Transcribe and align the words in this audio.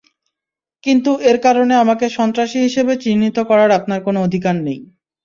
কিন্তু 0.83 1.11
এর 1.29 1.37
কারণে 1.45 1.73
আমাকে 1.83 2.05
সন্ত্রাসী 2.17 2.59
হিসেবে 2.59 2.93
চিহ্নিত 3.03 3.37
করার 3.49 3.69
আপনার 3.79 3.99
কোনো 4.07 4.19
অধিকার 4.21 4.55
নেই। 4.61 4.79